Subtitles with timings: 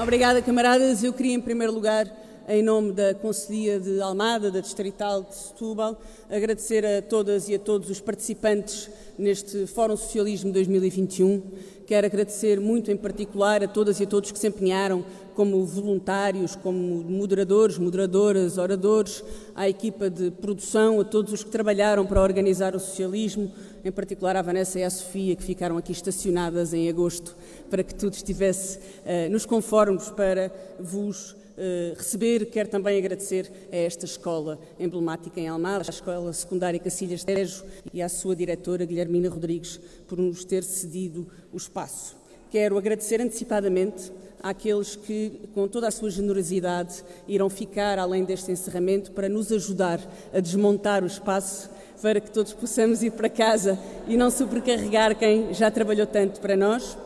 [0.00, 1.02] Obrigada, camaradas.
[1.02, 2.08] Eu queria, em primeiro lugar,
[2.48, 7.58] em nome da Conselhia de Almada, da Distrital de Setúbal, agradecer a todas e a
[7.58, 8.88] todos os participantes
[9.18, 11.42] neste Fórum Socialismo 2021.
[11.84, 16.54] Quero agradecer muito, em particular, a todas e a todos que se empenharam como voluntários,
[16.54, 19.24] como moderadores, moderadoras, oradores,
[19.54, 23.50] à equipa de produção, a todos os que trabalharam para organizar o socialismo,
[23.84, 27.36] em particular à Vanessa e à Sofia, que ficaram aqui estacionadas em agosto
[27.70, 32.46] para que tudo estivesse uh, nos conformes para vos uh, receber.
[32.46, 38.02] Quero também agradecer a esta escola emblemática em Almada, a Escola Secundária Cacilhas Tejo e
[38.02, 42.16] à sua diretora Guilhermina Rodrigues por nos ter cedido o espaço.
[42.50, 44.10] Quero agradecer antecipadamente
[44.42, 50.00] àqueles que, com toda a sua generosidade, irão ficar além deste encerramento para nos ajudar
[50.32, 51.68] a desmontar o espaço
[52.00, 56.56] para que todos possamos ir para casa e não sobrecarregar quem já trabalhou tanto para
[56.56, 56.96] nós.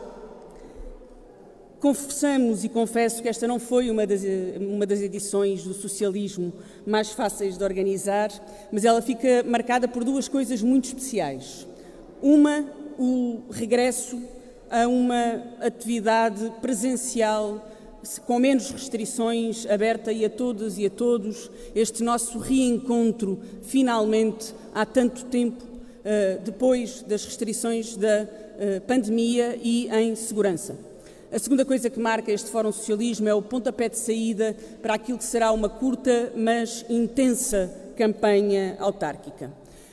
[1.80, 4.22] Confessamos e confesso que esta não foi uma das,
[4.60, 6.52] uma das edições do socialismo
[6.86, 8.30] mais fáceis de organizar,
[8.70, 11.66] mas ela fica marcada por duas coisas muito especiais.
[12.22, 12.64] Uma,
[12.96, 14.20] o regresso
[14.70, 17.68] a uma atividade presencial
[18.26, 24.84] com menos restrições, aberta e a todas e a todos, este nosso reencontro, finalmente, há
[24.84, 30.76] tanto tempo, uh, depois das restrições da uh, pandemia e em segurança.
[31.30, 35.16] A segunda coisa que marca este Fórum Socialismo é o pontapé de saída para aquilo
[35.16, 39.50] que será uma curta, mas intensa campanha autárquica.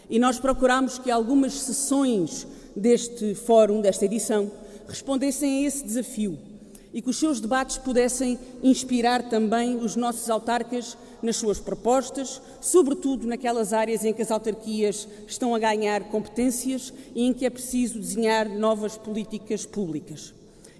[0.09, 4.51] E nós procuramos que algumas sessões deste fórum, desta edição,
[4.87, 6.48] respondessem a esse desafio
[6.93, 13.27] e que os seus debates pudessem inspirar também os nossos autarcas nas suas propostas, sobretudo
[13.27, 17.99] naquelas áreas em que as autarquias estão a ganhar competências e em que é preciso
[17.99, 20.33] desenhar novas políticas públicas.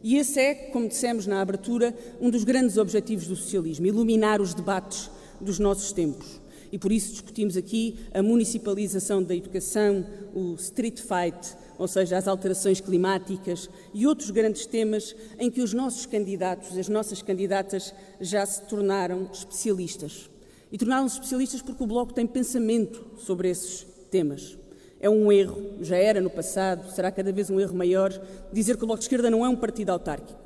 [0.04, 4.54] E esse é, como dissemos na abertura, um dos grandes objetivos do socialismo: iluminar os
[4.54, 6.40] debates dos nossos tempos.
[6.72, 12.28] E por isso discutimos aqui a municipalização da educação, o street fight, ou seja, as
[12.28, 18.46] alterações climáticas e outros grandes temas em que os nossos candidatos, as nossas candidatas já
[18.46, 20.30] se tornaram especialistas.
[20.70, 24.58] E tornaram-se especialistas porque o Bloco tem pensamento sobre esses temas.
[25.00, 28.12] É um erro, já era no passado, será cada vez um erro maior,
[28.52, 30.38] dizer que o Bloco de Esquerda não é um partido autárquico.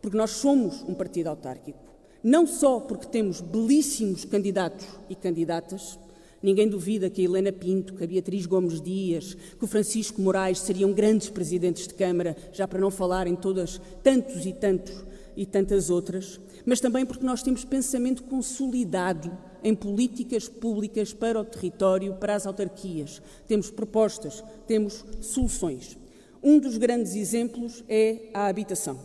[0.00, 1.80] Porque nós somos um partido autárquico.
[2.22, 5.98] Não só porque temos belíssimos candidatos e candidatas,
[6.42, 10.58] Ninguém duvida que a Helena Pinto, que a Beatriz Gomes Dias, que o Francisco Moraes
[10.60, 15.04] seriam grandes presidentes de Câmara, já para não falar em todas, tantos e tantos
[15.36, 19.30] e tantas outras, mas também porque nós temos pensamento consolidado
[19.62, 23.20] em políticas públicas para o território, para as autarquias.
[23.46, 25.98] Temos propostas, temos soluções.
[26.42, 28.98] Um dos grandes exemplos é a habitação.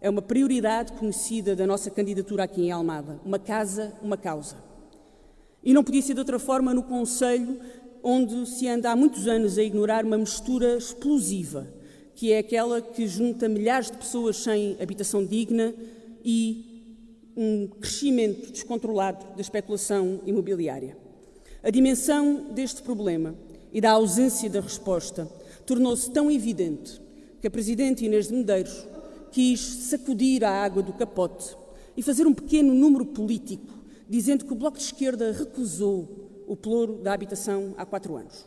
[0.00, 3.20] É uma prioridade conhecida da nossa candidatura aqui em Almada.
[3.24, 4.71] Uma casa, uma causa.
[5.64, 7.58] E não podia ser de outra forma no Conselho,
[8.02, 11.68] onde se anda há muitos anos a ignorar uma mistura explosiva,
[12.14, 15.72] que é aquela que junta milhares de pessoas sem habitação digna
[16.24, 16.72] e
[17.36, 20.96] um crescimento descontrolado da especulação imobiliária.
[21.62, 23.34] A dimensão deste problema
[23.72, 25.30] e da ausência da resposta
[25.64, 27.00] tornou-se tão evidente
[27.40, 28.86] que a Presidente Inês de Medeiros
[29.30, 31.56] quis sacudir a água do capote
[31.96, 36.94] e fazer um pequeno número político dizendo que o Bloco de Esquerda recusou o ploro
[36.96, 38.46] da habitação há quatro anos.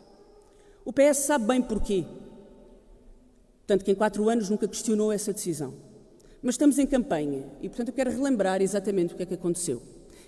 [0.84, 2.04] O PS sabe bem porquê,
[3.66, 5.74] tanto que em quatro anos nunca questionou essa decisão.
[6.42, 9.82] Mas estamos em campanha e, portanto, eu quero relembrar exatamente o que é que aconteceu.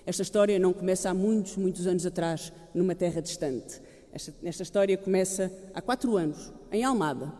[0.05, 3.81] Esta história não começa há muitos, muitos anos atrás, numa terra distante.
[4.11, 7.31] Esta, esta história começa há quatro anos, em Almada.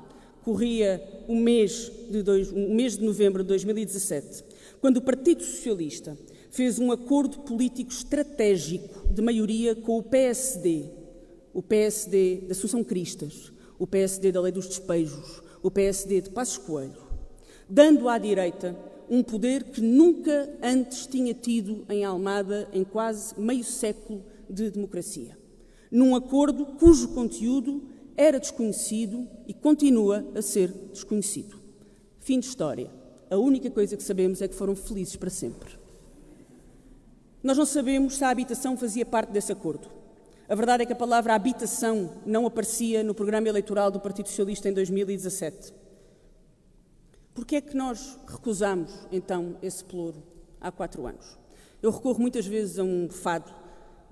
[0.44, 4.46] Corria o mês de, dois, o mês de novembro de 2017,
[4.80, 6.18] quando o Partido Socialista
[6.50, 10.86] fez um acordo político estratégico de maioria com o PSD,
[11.54, 16.58] o PSD da Associação Cristas, o PSD da Lei dos Despejos, o PSD de Passos
[16.58, 17.02] Coelho,
[17.70, 18.76] dando à direita
[19.10, 25.38] um poder que nunca antes tinha tido em Almada em quase meio século de democracia.
[25.92, 27.81] Num acordo cujo conteúdo
[28.16, 31.56] era desconhecido e continua a ser desconhecido.
[32.19, 32.92] Fim de história.
[33.30, 35.79] A única coisa que sabemos é que foram felizes para sempre.
[37.41, 39.88] Nós não sabemos se a habitação fazia parte desse acordo.
[40.47, 44.68] A verdade é que a palavra habitação não aparecia no programa eleitoral do Partido Socialista
[44.68, 45.74] em 2017.
[47.33, 50.21] Por que é que nós recusamos, então, esse pluro
[50.59, 51.38] há quatro anos?
[51.81, 53.50] Eu recorro muitas vezes a um fado,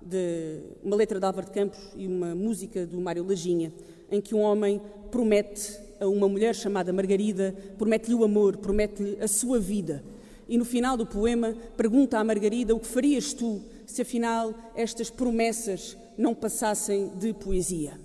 [0.02, 3.74] de uma letra de Álvaro de Campos e uma música do Mário Lajinha,
[4.10, 4.82] em que um homem
[5.12, 10.02] promete a uma mulher chamada Margarida, promete-lhe o amor, promete-lhe a sua vida.
[10.48, 15.10] E no final do poema pergunta à Margarida o que farias tu se afinal estas
[15.10, 18.00] promessas não passassem de poesia.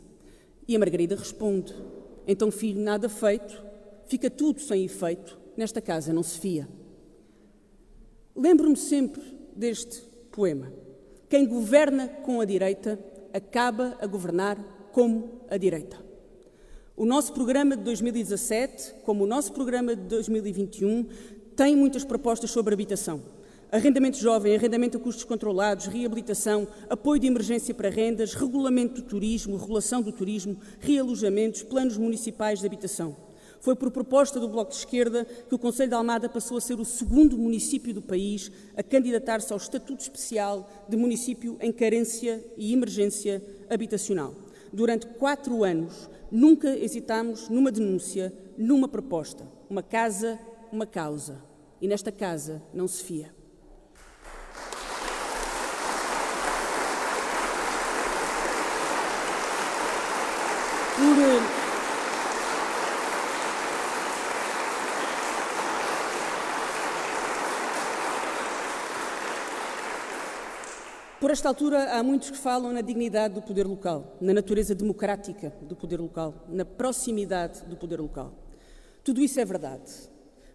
[0.67, 1.75] E a Margarida responde:
[2.27, 3.63] Então, filho, nada feito,
[4.07, 6.69] fica tudo sem efeito, nesta casa não se fia.
[8.35, 9.23] Lembro-me sempre
[9.55, 10.01] deste
[10.31, 10.73] poema.
[11.29, 12.99] Quem governa com a direita
[13.33, 14.59] acaba a governar
[14.93, 15.97] como a direita.
[16.95, 21.07] O nosso programa de 2017, como o nosso programa de 2021,
[21.63, 23.23] tem muitas propostas sobre habitação.
[23.71, 29.57] Arrendamento jovem, arrendamento a custos controlados, reabilitação, apoio de emergência para rendas, regulamento do turismo,
[29.57, 33.17] regulação do turismo, realojamentos, planos municipais de habitação.
[33.61, 36.81] Foi por proposta do Bloco de Esquerda que o Conselho de Almada passou a ser
[36.81, 42.73] o segundo município do país a candidatar-se ao Estatuto Especial de Município em Carência e
[42.73, 44.35] Emergência Habitacional.
[44.73, 49.47] Durante quatro anos, nunca hesitámos numa denúncia, numa proposta.
[49.71, 50.41] Uma casa,
[50.73, 51.52] uma causa.
[51.83, 53.35] E nesta casa não se fia.
[60.97, 61.63] Por
[71.19, 75.53] Por esta altura, há muitos que falam na dignidade do poder local, na natureza democrática
[75.63, 78.33] do poder local, na proximidade do poder local.
[79.03, 80.12] Tudo isso é verdade.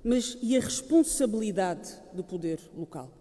[0.07, 3.11] Mas e a responsabilidade do poder local?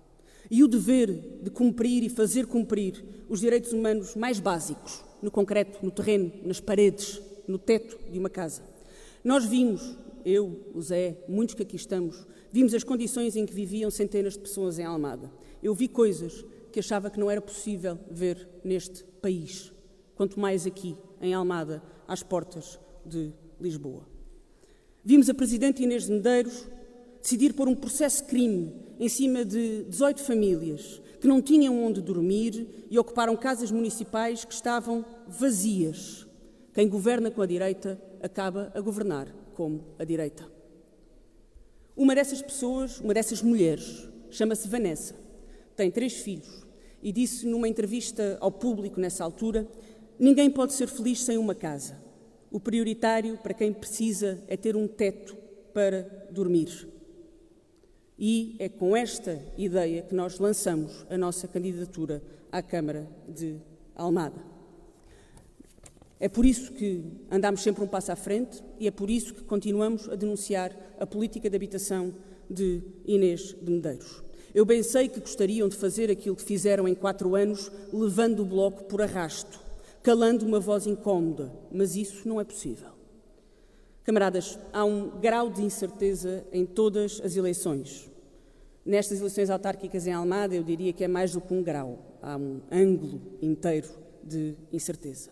[0.49, 5.85] E o dever de cumprir e fazer cumprir os direitos humanos mais básicos, no concreto,
[5.85, 8.63] no terreno, nas paredes, no teto de uma casa?
[9.25, 13.91] Nós vimos, eu, o Zé, muitos que aqui estamos, vimos as condições em que viviam
[13.91, 15.29] centenas de pessoas em Almada.
[15.61, 19.73] Eu vi coisas que achava que não era possível ver neste país,
[20.15, 24.07] quanto mais aqui, em Almada, às portas de Lisboa.
[25.05, 26.76] Vimos a Presidente Inês de Medeiros
[27.27, 32.01] decidir pôr um processo de crime em cima de 18 famílias que não tinham onde
[32.01, 36.25] dormir e ocuparam casas municipais que estavam vazias.
[36.73, 40.49] Quem governa com a direita acaba a governar como a direita.
[41.97, 45.17] Uma dessas pessoas, uma dessas mulheres, chama-se Vanessa.
[45.75, 46.65] Tem três filhos
[47.03, 49.67] e disse numa entrevista ao público nessa altura:
[50.17, 52.01] Ninguém pode ser feliz sem uma casa.
[52.53, 55.37] O prioritário para quem precisa é ter um teto
[55.75, 56.95] para dormir.
[58.19, 63.59] E é com esta ideia que nós lançamos a nossa candidatura à Câmara de
[63.95, 64.41] Almada.
[66.19, 69.45] É por isso que andamos sempre um passo à frente e é por isso que
[69.45, 72.15] continuamos a denunciar a política de habitação
[72.49, 74.23] de Inês de Medeiros.
[74.55, 78.47] Eu bem sei que gostariam de fazer aquilo que fizeram em quatro anos, levando o
[78.47, 79.61] bloco por arrasto,
[80.03, 82.96] calando uma voz incómoda, mas isso não é possível.
[84.07, 88.09] Camaradas, há um grau de incerteza em todas as eleições.
[88.85, 92.37] Nestas eleições autárquicas em Almada, eu diria que é mais do que um grau, há
[92.37, 93.89] um ângulo inteiro
[94.23, 95.31] de incerteza.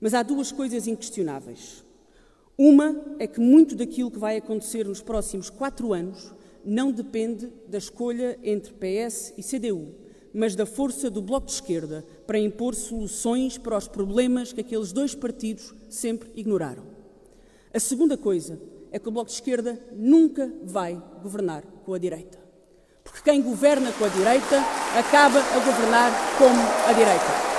[0.00, 1.84] Mas há duas coisas inquestionáveis.
[2.56, 6.32] Uma é que muito daquilo que vai acontecer nos próximos quatro anos
[6.64, 9.94] não depende da escolha entre PS e CDU,
[10.32, 14.92] mas da força do Bloco de Esquerda para impor soluções para os problemas que aqueles
[14.92, 16.93] dois partidos sempre ignoraram.
[17.74, 18.56] A segunda coisa
[18.92, 22.38] é que o Bloco de Esquerda nunca vai governar com a direita.
[23.02, 24.62] Porque quem governa com a direita
[24.96, 27.54] acaba a governar como a direita.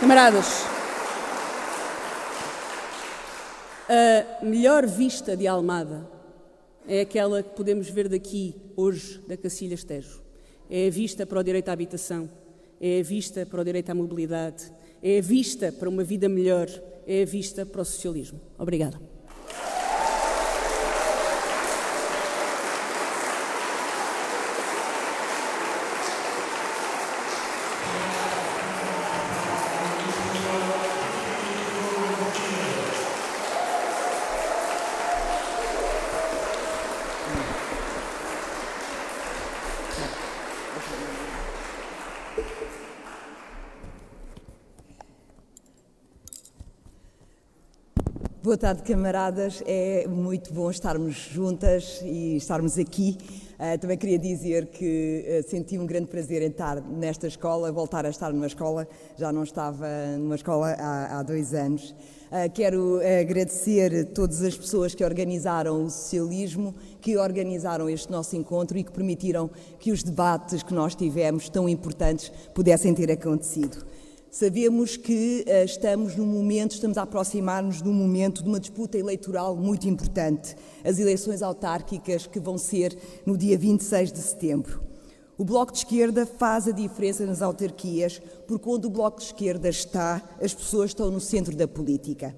[0.00, 0.64] Camaradas,
[3.86, 6.19] a melhor vista de Almada
[6.90, 10.20] é aquela que podemos ver daqui, hoje, da Cacilha Estejo.
[10.68, 12.28] É a vista para o direito à habitação,
[12.80, 16.68] é a vista para o direito à mobilidade, é a vista para uma vida melhor,
[17.06, 18.40] é a vista para o socialismo.
[18.58, 19.09] Obrigada.
[48.60, 49.62] Tarde, camaradas.
[49.66, 53.16] É muito bom estarmos juntas e estarmos aqui
[53.60, 58.06] Uh, também queria dizer que uh, senti um grande prazer em estar nesta escola, voltar
[58.06, 58.88] a estar numa escola,
[59.18, 59.86] já não estava
[60.18, 61.90] numa escola há, há dois anos.
[61.90, 68.78] Uh, quero agradecer todas as pessoas que organizaram o socialismo, que organizaram este nosso encontro
[68.78, 73.84] e que permitiram que os debates que nós tivemos, tão importantes, pudessem ter acontecido.
[74.30, 78.96] Sabemos que uh, estamos num momento, estamos a aproximar-nos de um momento de uma disputa
[78.96, 82.96] eleitoral muito importante, as eleições autárquicas que vão ser
[83.26, 84.80] no dia 26 de setembro.
[85.36, 89.68] O Bloco de Esquerda faz a diferença nas autarquias, porque onde o Bloco de Esquerda
[89.68, 92.32] está, as pessoas estão no centro da política.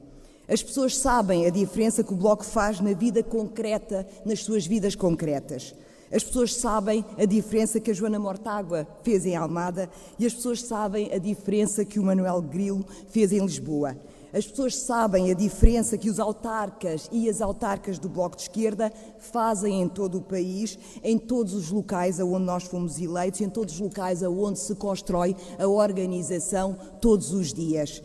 [0.49, 4.95] As pessoas sabem a diferença que o Bloco faz na vida concreta, nas suas vidas
[4.95, 5.75] concretas.
[6.13, 9.89] As pessoas sabem a diferença que a Joana Mortágua fez em Almada
[10.19, 13.97] e as pessoas sabem a diferença que o Manuel Grilo fez em Lisboa.
[14.33, 18.93] As pessoas sabem a diferença que os autarcas e as autarcas do Bloco de Esquerda
[19.19, 23.75] fazem em todo o país, em todos os locais aonde nós fomos eleitos, em todos
[23.75, 28.03] os locais aonde se constrói a organização todos os dias.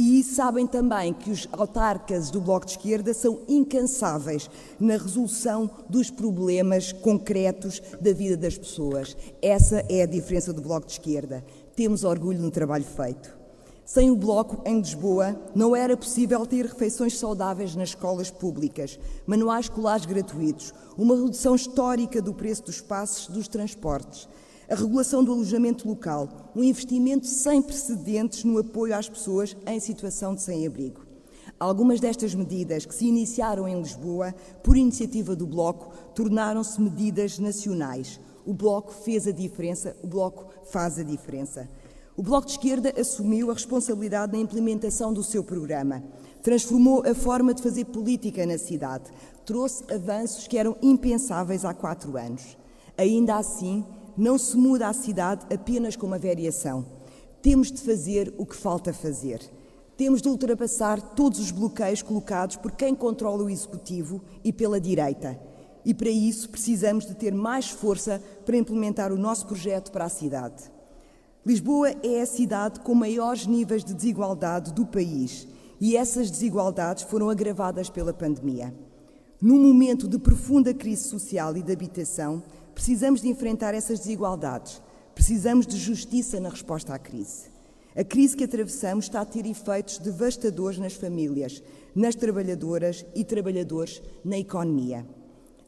[0.00, 6.08] E sabem também que os autarcas do Bloco de Esquerda são incansáveis na resolução dos
[6.08, 9.16] problemas concretos da vida das pessoas.
[9.42, 11.44] Essa é a diferença do Bloco de Esquerda.
[11.74, 13.36] Temos orgulho no trabalho feito.
[13.84, 19.64] Sem o Bloco, em Lisboa, não era possível ter refeições saudáveis nas escolas públicas, manuais
[19.64, 24.28] escolares gratuitos, uma redução histórica do preço dos passos dos transportes
[24.68, 30.34] a regulação do alojamento local, um investimento sem precedentes no apoio às pessoas em situação
[30.34, 31.06] de sem-abrigo.
[31.58, 38.20] Algumas destas medidas, que se iniciaram em Lisboa por iniciativa do Bloco, tornaram-se medidas nacionais.
[38.44, 41.68] O Bloco fez a diferença, o Bloco faz a diferença.
[42.16, 46.02] O Bloco de Esquerda assumiu a responsabilidade na implementação do seu programa,
[46.42, 49.10] transformou a forma de fazer política na cidade,
[49.46, 52.56] trouxe avanços que eram impensáveis há quatro anos.
[52.96, 53.84] Ainda assim,
[54.18, 56.84] não se muda a cidade apenas com uma variação.
[57.40, 59.40] Temos de fazer o que falta fazer.
[59.96, 65.38] Temos de ultrapassar todos os bloqueios colocados por quem controla o executivo e pela direita.
[65.84, 70.08] E para isso precisamos de ter mais força para implementar o nosso projeto para a
[70.08, 70.64] cidade.
[71.46, 75.46] Lisboa é a cidade com maiores níveis de desigualdade do país
[75.80, 78.74] e essas desigualdades foram agravadas pela pandemia.
[79.40, 82.42] Num momento de profunda crise social e de habitação,
[82.78, 84.80] Precisamos de enfrentar essas desigualdades.
[85.12, 87.50] Precisamos de justiça na resposta à crise.
[87.94, 91.60] A crise que atravessamos está a ter efeitos devastadores nas famílias,
[91.92, 95.04] nas trabalhadoras e trabalhadores, na economia.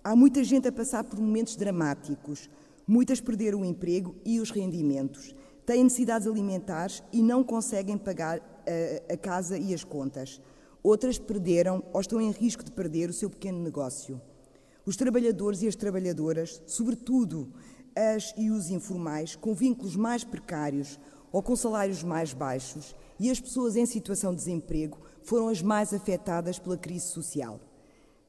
[0.05, 2.49] Há muita gente a passar por momentos dramáticos.
[2.87, 5.35] Muitas perderam o emprego e os rendimentos.
[5.67, 10.40] Têm necessidades alimentares e não conseguem pagar a, eh, a casa e as contas.
[10.81, 14.21] Outras perderam ou estão em risco de perder o seu pequeno negócio.
[14.85, 17.53] Os trabalhadores e as trabalhadoras, sobretudo
[17.95, 20.99] as e os informais, com vínculos mais precários
[21.33, 25.93] ou com salários mais baixos, e as pessoas em situação de desemprego foram as mais
[25.93, 27.61] afetadas pela crise social.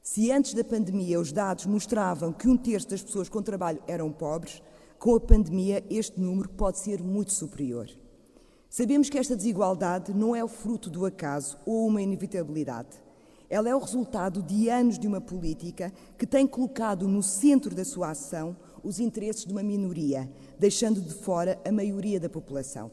[0.02, 4.12] Se antes da pandemia os dados mostravam que um terço das pessoas com trabalho eram
[4.12, 4.62] pobres,
[4.98, 7.88] com a pandemia este número pode ser muito superior.
[8.68, 13.02] Sabemos que esta desigualdade não é o fruto do acaso ou uma inevitabilidade.
[13.52, 17.84] Ela é o resultado de anos de uma política que tem colocado no centro da
[17.84, 20.26] sua ação os interesses de uma minoria,
[20.58, 22.90] deixando de fora a maioria da população.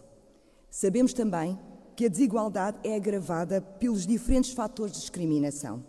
[0.69, 1.57] Sabemos também
[1.95, 5.81] que a desigualdade é agravada pelos diferentes fatores de discriminação.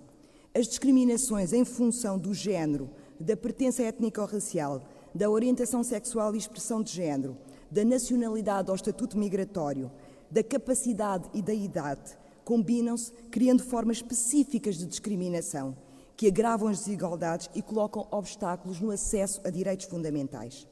[0.55, 6.39] As discriminações em função do género, da pertença étnica ou racial, da orientação sexual e
[6.39, 7.37] expressão de género,
[7.69, 9.91] da nacionalidade ou estatuto migratório,
[10.31, 12.20] da capacidade e da idade,
[12.50, 15.76] combinam-se criando formas específicas de discriminação
[16.16, 20.66] que agravam as desigualdades e colocam obstáculos no acesso a direitos fundamentais.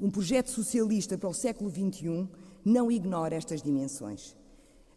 [0.00, 2.26] Um projeto socialista para o século XXI
[2.64, 4.34] não ignora estas dimensões.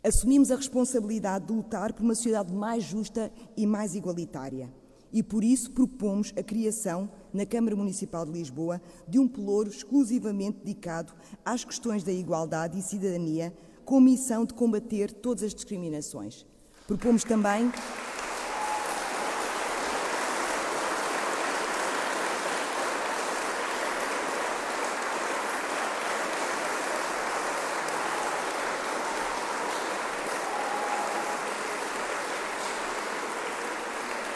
[0.01, 4.73] Assumimos a responsabilidade de lutar por uma sociedade mais justa e mais igualitária.
[5.11, 10.59] E por isso propomos a criação, na Câmara Municipal de Lisboa, de um pelouro exclusivamente
[10.59, 11.11] dedicado
[11.43, 13.53] às questões da igualdade e cidadania
[13.85, 16.45] com missão de combater todas as discriminações.
[16.87, 17.71] Propomos também.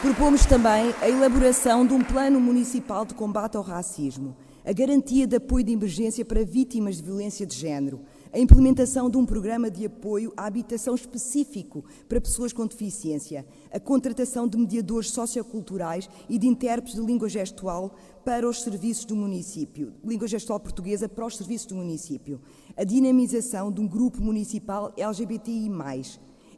[0.06, 5.36] Propomos também a elaboração de um plano municipal de combate ao racismo, a garantia de
[5.36, 8.02] apoio de emergência para vítimas de violência de género,
[8.36, 13.80] a implementação de um programa de apoio à habitação específico para pessoas com deficiência, a
[13.80, 19.94] contratação de mediadores socioculturais e de intérpretes de língua gestual para os serviços do município,
[20.04, 22.42] língua gestual portuguesa para os serviços do município,
[22.76, 25.72] a dinamização de um grupo municipal LGBTI+.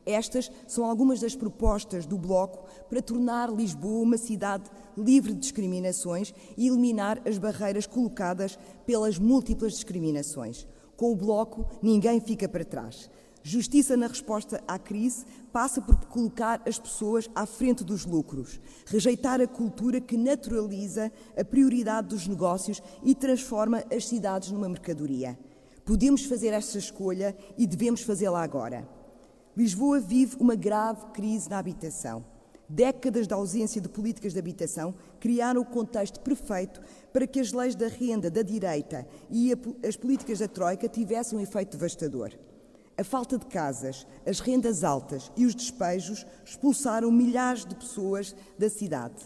[0.03, 4.67] Estas são algumas das propostas do Bloco para tornar Lisboa uma cidade
[4.97, 10.65] livre de discriminações e eliminar as barreiras colocadas pelas múltiplas discriminações.
[10.97, 13.09] Com o Bloco, ninguém fica para trás.
[13.43, 15.23] Justiça na resposta à crise
[15.53, 21.45] passa por colocar as pessoas à frente dos lucros, rejeitar a cultura que naturaliza a
[21.45, 25.39] prioridade dos negócios e transforma as cidades numa mercadoria.
[25.85, 28.85] Podemos fazer esta escolha e devemos fazê-la agora.
[29.55, 32.25] Lisboa vive uma grave crise na habitação.
[32.69, 36.81] Décadas de ausência de políticas de habitação criaram o contexto perfeito
[37.13, 39.53] para que as leis da renda da direita e
[39.87, 42.31] as políticas da Troika tivessem um efeito devastador.
[42.97, 48.69] A falta de casas, as rendas altas e os despejos expulsaram milhares de pessoas da
[48.69, 49.23] cidade.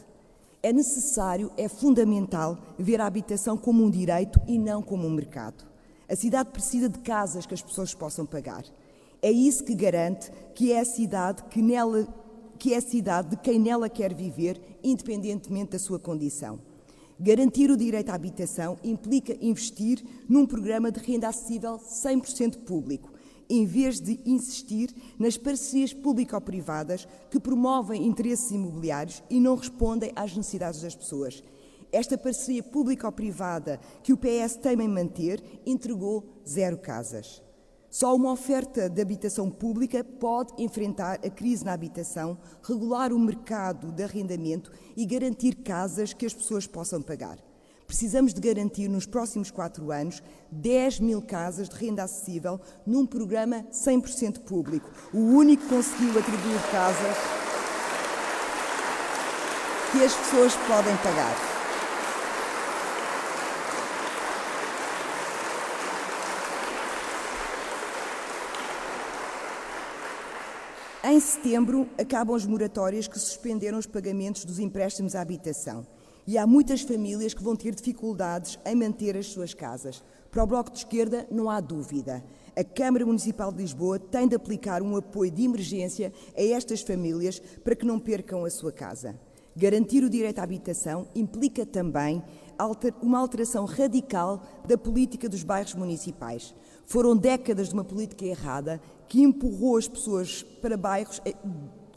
[0.61, 5.65] É necessário, é fundamental, ver a habitação como um direito e não como um mercado.
[6.07, 8.63] A cidade precisa de casas que as pessoas possam pagar.
[9.21, 12.07] É isso que garante que é a cidade que nela
[12.61, 16.59] que é a cidade de quem nela quer viver, independentemente da sua condição.
[17.19, 23.11] Garantir o direito à habitação implica investir num programa de renda acessível 100% público,
[23.49, 30.37] em vez de insistir nas parcerias público-privadas que promovem interesses imobiliários e não respondem às
[30.37, 31.43] necessidades das pessoas.
[31.91, 37.41] Esta parceria público-privada que o PS teima em manter entregou zero casas.
[37.91, 43.91] Só uma oferta de habitação pública pode enfrentar a crise na habitação, regular o mercado
[43.91, 47.37] de arrendamento e garantir casas que as pessoas possam pagar.
[47.85, 53.65] Precisamos de garantir nos próximos quatro anos 10 mil casas de renda acessível num programa
[53.73, 57.17] 100% público, o único que conseguiu atribuir casas
[59.91, 61.60] que as pessoas podem pagar.
[71.11, 75.85] Em setembro, acabam as moratórias que suspenderam os pagamentos dos empréstimos à habitação.
[76.25, 80.01] E há muitas famílias que vão ter dificuldades em manter as suas casas.
[80.31, 82.23] Para o Bloco de Esquerda, não há dúvida.
[82.55, 87.41] A Câmara Municipal de Lisboa tem de aplicar um apoio de emergência a estas famílias
[87.61, 89.19] para que não percam a sua casa.
[89.53, 92.23] Garantir o direito à habitação implica também
[93.01, 96.55] uma alteração radical da política dos bairros municipais.
[96.91, 101.33] Foram décadas de uma política errada que empurrou as pessoas para bairros eh,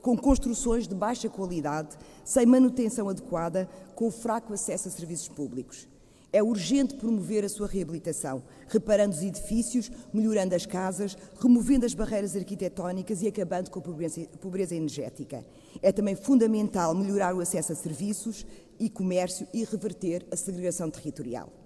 [0.01, 5.89] com construções de baixa qualidade, sem manutenção adequada, com fraco acesso a serviços públicos.
[6.33, 12.37] É urgente promover a sua reabilitação, reparando os edifícios, melhorando as casas, removendo as barreiras
[12.37, 15.45] arquitetónicas e acabando com a pobreza, pobreza energética.
[15.83, 18.47] É também fundamental melhorar o acesso a serviços
[18.79, 21.64] e comércio e reverter a segregação territorial.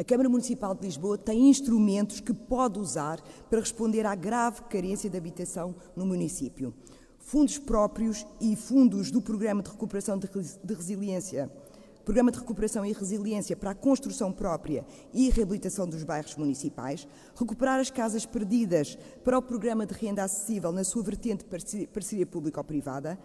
[0.00, 5.10] A Câmara Municipal de Lisboa tem instrumentos que pode usar para responder à grave carência
[5.10, 6.72] de habitação no município.
[7.18, 10.26] Fundos próprios e fundos do Programa de Recuperação de,
[10.74, 11.52] Resiliência,
[12.02, 17.06] Programa de Recuperação e Resiliência para a construção própria e reabilitação dos bairros municipais,
[17.38, 21.44] recuperar as casas perdidas para o Programa de Renda Acessível na sua vertente
[21.92, 23.18] parceria público-privada,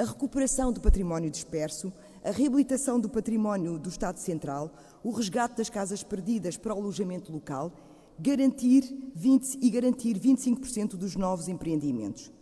[0.00, 1.92] a recuperação do património disperso,
[2.24, 4.72] a reabilitação do património do Estado Central,
[5.04, 7.70] o resgate das casas perdidas para o alojamento local,
[8.18, 8.82] garantir
[9.14, 12.32] 20 e garantir 25% dos novos empreendimentos.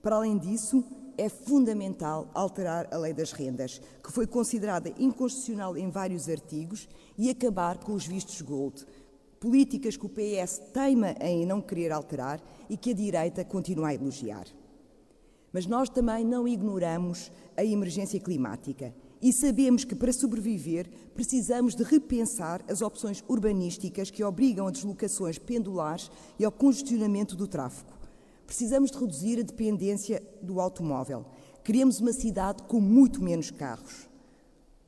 [0.00, 0.84] Para além disso,
[1.16, 7.28] é fundamental alterar a lei das rendas, que foi considerada inconstitucional em vários artigos, e
[7.28, 8.86] acabar com os vistos gold,
[9.40, 13.94] políticas que o PS teima em não querer alterar e que a direita continua a
[13.94, 14.46] elogiar.
[15.52, 21.82] Mas nós também não ignoramos a emergência climática e sabemos que para sobreviver precisamos de
[21.82, 27.92] repensar as opções urbanísticas que obrigam a deslocações pendulares e ao congestionamento do tráfego.
[28.46, 31.26] Precisamos de reduzir a dependência do automóvel.
[31.64, 34.08] Queremos uma cidade com muito menos carros.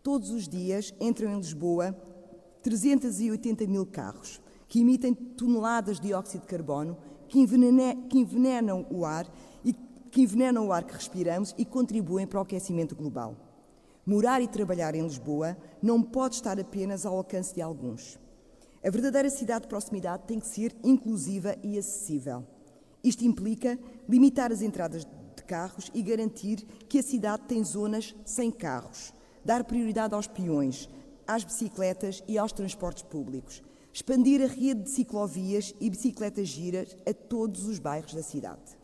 [0.02, 1.94] Todos os dias entram em Lisboa
[2.62, 6.96] 380 mil carros, que emitem toneladas de dióxido de carbono,
[7.28, 9.30] que, envenenam o ar
[10.10, 13.36] que envenenam o ar que respiramos e contribuem para o aquecimento global.
[14.04, 18.18] Morar e trabalhar em Lisboa não pode estar apenas ao alcance de alguns.
[18.82, 22.44] A verdadeira cidade de proximidade tem que ser inclusiva e acessível.
[23.04, 28.50] Isto implica limitar as entradas de carros e garantir que a cidade tem zonas sem
[28.50, 29.12] carros,
[29.44, 30.88] dar prioridade aos peões,
[31.26, 37.12] às bicicletas e aos transportes públicos, expandir a rede de ciclovias e bicicletas giras a
[37.12, 38.79] todos os bairros da cidade.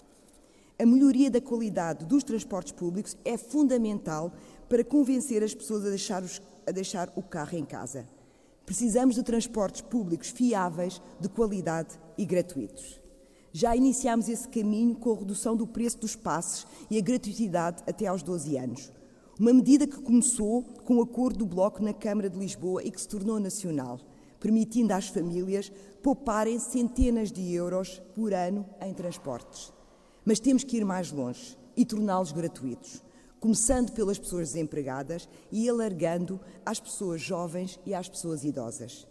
[0.78, 4.30] A melhoria da qualidade dos transportes públicos é fundamental
[4.68, 8.06] para convencer as pessoas a deixar, os, a deixar o carro em casa.
[8.66, 13.00] Precisamos de transportes públicos fiáveis, de qualidade e gratuitos.
[13.52, 18.06] Já iniciámos esse caminho com a redução do preço dos passes e a gratuidade até
[18.06, 18.92] aos 12 anos.
[19.40, 23.00] Uma medida que começou com o acordo do Bloco na Câmara de Lisboa e que
[23.00, 23.98] se tornou nacional,
[24.38, 29.75] permitindo às famílias pouparem centenas de euros por ano em transportes.
[30.26, 33.00] Mas temos que ir mais longe e torná-los gratuitos,
[33.38, 39.06] começando pelas pessoas desempregadas e alargando às pessoas jovens e às pessoas idosas.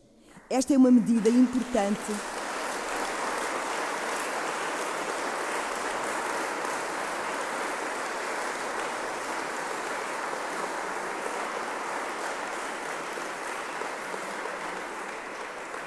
[0.50, 2.02] Esta é uma medida importante.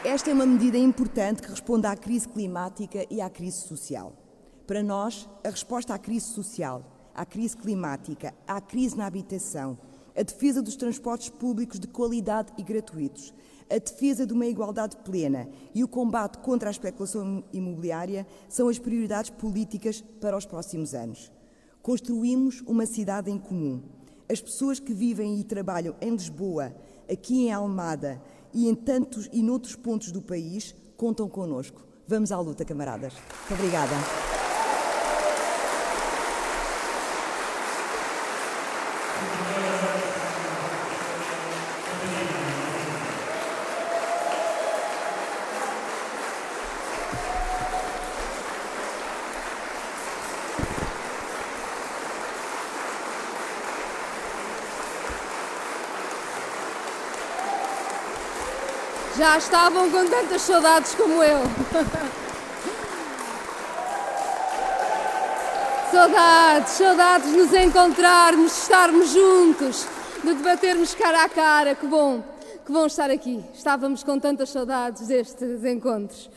[0.02, 4.27] Esta é uma medida importante que responde à crise climática e à crise social.
[4.68, 9.78] Para nós, a resposta à crise social, à crise climática, à crise na habitação,
[10.14, 13.32] a defesa dos transportes públicos de qualidade e gratuitos,
[13.70, 18.78] a defesa de uma igualdade plena e o combate contra a especulação imobiliária são as
[18.78, 21.32] prioridades políticas para os próximos anos.
[21.80, 23.82] Construímos uma cidade em comum.
[24.30, 26.76] As pessoas que vivem e trabalham em Lisboa,
[27.10, 28.20] aqui em Almada
[28.52, 31.86] e em tantos e noutros pontos do país contam connosco.
[32.06, 33.14] Vamos à luta, camaradas.
[33.48, 34.37] Muito obrigada.
[59.18, 61.40] Já estavam com tantas saudades como eu.
[65.90, 69.88] saudades, saudades de nos encontrarmos, de estarmos juntos,
[70.22, 71.74] de debatermos cara a cara.
[71.74, 72.22] Que bom,
[72.64, 73.44] que bom estar aqui.
[73.52, 76.30] Estávamos com tantas saudades destes encontros.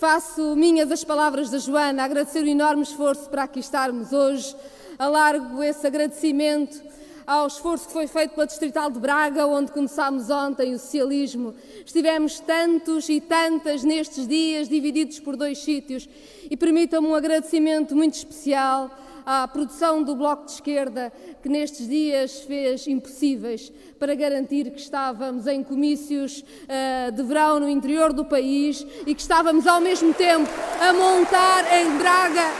[0.00, 4.56] Faço minhas as palavras da Joana, agradecer o enorme esforço para aqui estarmos hoje.
[4.98, 6.82] Alargo esse agradecimento
[7.26, 11.54] ao esforço que foi feito pela Distrital de Braga, onde começámos ontem o socialismo.
[11.84, 16.08] Estivemos tantos e tantas nestes dias, divididos por dois sítios.
[16.50, 18.90] E permitam-me um agradecimento muito especial
[19.24, 21.10] à produção do Bloco de Esquerda,
[21.42, 27.68] que nestes dias fez impossíveis para garantir que estávamos em comícios uh, de verão no
[27.68, 32.50] interior do país e que estávamos ao mesmo tempo a montar em Braga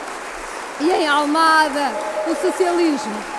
[0.80, 1.92] e em Almada
[2.30, 3.33] o socialismo.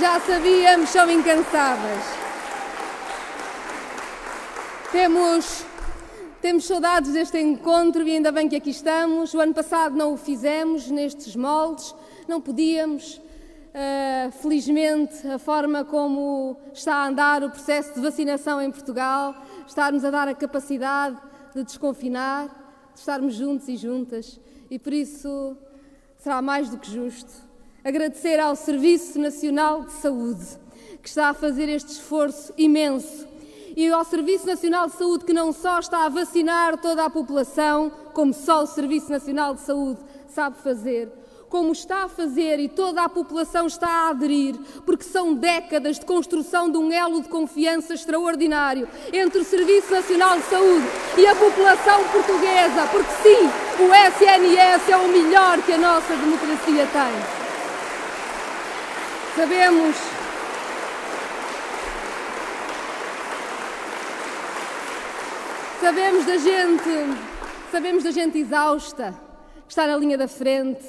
[0.00, 2.04] Já sabíamos, são incansáveis.
[4.92, 5.64] Temos,
[6.40, 9.34] temos saudades deste encontro e ainda bem que aqui estamos.
[9.34, 11.96] O ano passado não o fizemos nestes moldes,
[12.28, 13.20] não podíamos.
[13.68, 19.34] Uh, felizmente, a forma como está a andar o processo de vacinação em Portugal,
[19.66, 21.16] está-nos a dar a capacidade
[21.54, 22.46] de desconfinar,
[22.94, 24.38] de estarmos juntos e juntas,
[24.70, 25.56] e por isso
[26.18, 27.47] será mais do que justo
[27.88, 30.44] agradecer ao Serviço Nacional de Saúde,
[31.02, 33.26] que está a fazer este esforço imenso,
[33.74, 37.90] e ao Serviço Nacional de Saúde, que não só está a vacinar toda a população,
[38.12, 41.08] como só o Serviço Nacional de Saúde sabe fazer,
[41.48, 46.04] como está a fazer e toda a população está a aderir, porque são décadas de
[46.04, 51.34] construção de um elo de confiança extraordinário entre o Serviço Nacional de Saúde e a
[51.34, 53.48] população portuguesa, porque sim,
[53.82, 57.47] o SNS é o melhor que a nossa democracia tem.
[59.38, 59.96] Sabemos.
[65.80, 67.20] Sabemos da gente,
[67.70, 69.14] sabemos da gente exausta,
[69.64, 70.84] que está na linha da frente,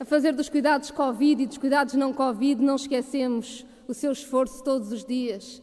[0.00, 4.64] a fazer dos cuidados Covid e dos cuidados não Covid, não esquecemos o seu esforço
[4.64, 5.62] todos os dias.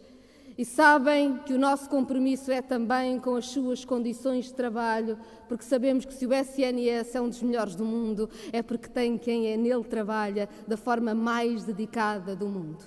[0.62, 5.66] E sabem que o nosso compromisso é também com as suas condições de trabalho, porque
[5.66, 9.48] sabemos que se o SNS é um dos melhores do mundo, é porque tem quem
[9.48, 12.78] é nele trabalha da forma mais dedicada do mundo.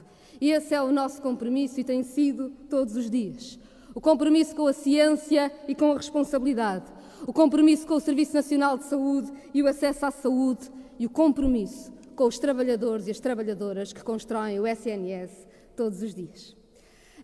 [0.40, 3.58] E esse é o nosso compromisso e tem sido todos os dias.
[3.92, 6.84] O compromisso com a ciência e com a responsabilidade.
[7.26, 10.70] O compromisso com o Serviço Nacional de Saúde e o acesso à saúde.
[10.96, 16.14] E o compromisso com os trabalhadores e as trabalhadoras que constroem o SNS todos os
[16.14, 16.63] dias.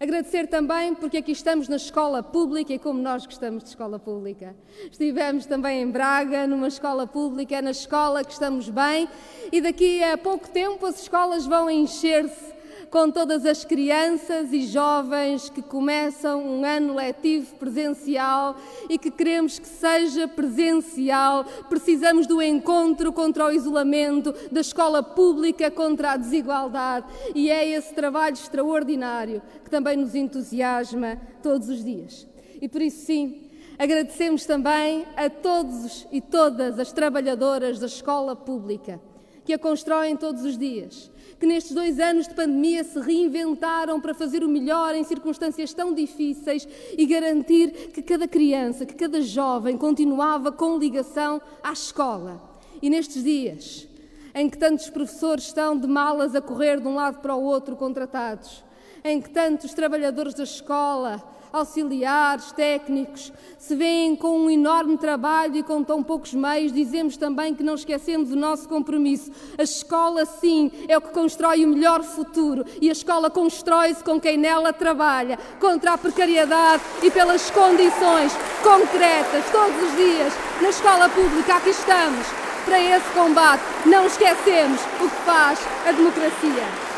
[0.02, 4.56] Agradecer também porque aqui estamos na escola pública e como nós gostamos de escola pública.
[4.90, 9.06] Estivemos também em Braga, numa escola pública, na escola que estamos bem
[9.52, 12.59] e daqui a pouco tempo as escolas vão encher-se
[12.90, 18.56] com todas as crianças e jovens que começam um ano letivo presencial
[18.88, 21.44] e que queremos que seja presencial.
[21.68, 27.94] Precisamos do encontro contra o isolamento, da escola pública contra a desigualdade e é esse
[27.94, 32.26] trabalho extraordinário que também nos entusiasma todos os dias.
[32.60, 39.00] E por isso, sim, agradecemos também a todos e todas as trabalhadoras da escola pública
[39.44, 44.14] que a constroem todos os dias, que nestes dois anos de pandemia se reinventaram para
[44.14, 49.76] fazer o melhor em circunstâncias tão difíceis e garantir que cada criança, que cada jovem
[49.76, 52.40] continuava com ligação à escola.
[52.82, 53.88] E nestes dias,
[54.34, 57.76] em que tantos professores estão de malas a correr de um lado para o outro
[57.76, 58.62] contratados,
[59.02, 61.22] em que tantos trabalhadores da escola
[61.52, 67.54] auxiliares, técnicos, se veem com um enorme trabalho e com tão poucos meios, dizemos também
[67.54, 69.30] que não esquecemos o nosso compromisso.
[69.58, 74.20] A escola, sim, é o que constrói o melhor futuro e a escola constrói-se com
[74.20, 78.32] quem nela trabalha, contra a precariedade e pelas condições
[78.62, 80.32] concretas, todos os dias.
[80.60, 82.26] Na escola pública, aqui estamos
[82.64, 83.62] para esse combate.
[83.86, 86.89] Não esquecemos o que faz a democracia.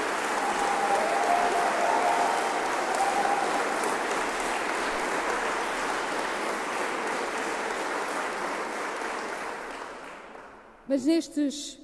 [10.92, 11.80] Mas nestes,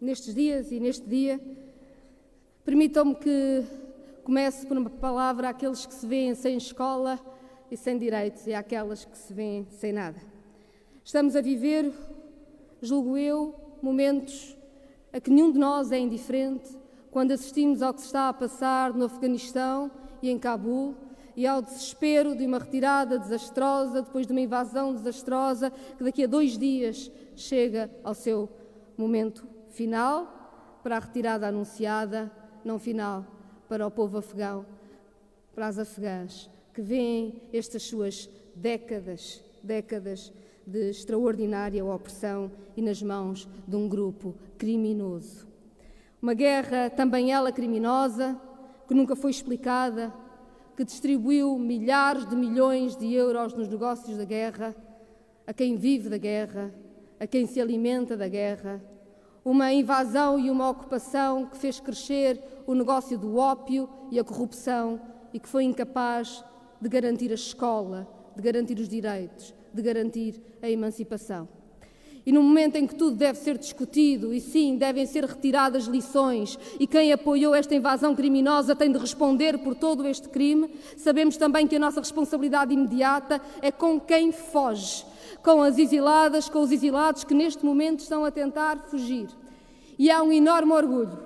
[0.00, 1.40] nestes dias e neste dia,
[2.64, 3.62] permitam-me que
[4.24, 7.20] comece por uma palavra àqueles que se veem sem escola
[7.70, 10.20] e sem direitos e àquelas que se veem sem nada.
[11.04, 11.92] Estamos a viver,
[12.82, 14.56] julgo eu, momentos
[15.12, 16.76] a que nenhum de nós é indiferente
[17.12, 19.88] quando assistimos ao que se está a passar no Afeganistão
[20.20, 20.96] e em Cabul
[21.38, 26.26] e ao desespero de uma retirada desastrosa, depois de uma invasão desastrosa, que daqui a
[26.26, 28.48] dois dias chega ao seu
[28.96, 32.28] momento final, para a retirada anunciada,
[32.64, 33.24] não final,
[33.68, 34.66] para o povo afegão,
[35.54, 40.32] para as afegãs, que veem estas suas décadas, décadas
[40.66, 45.46] de extraordinária opressão e nas mãos de um grupo criminoso.
[46.20, 48.36] Uma guerra também ela criminosa,
[48.88, 50.12] que nunca foi explicada,
[50.78, 54.76] que distribuiu milhares de milhões de euros nos negócios da guerra,
[55.44, 56.72] a quem vive da guerra,
[57.18, 58.80] a quem se alimenta da guerra,
[59.44, 65.00] uma invasão e uma ocupação que fez crescer o negócio do ópio e a corrupção
[65.34, 66.44] e que foi incapaz
[66.80, 71.48] de garantir a escola, de garantir os direitos, de garantir a emancipação.
[72.28, 76.58] E no momento em que tudo deve ser discutido, e sim, devem ser retiradas lições,
[76.78, 81.66] e quem apoiou esta invasão criminosa tem de responder por todo este crime, sabemos também
[81.66, 85.06] que a nossa responsabilidade imediata é com quem foge,
[85.42, 89.28] com as exiladas, com os exilados que neste momento estão a tentar fugir.
[89.98, 91.18] E há um enorme orgulho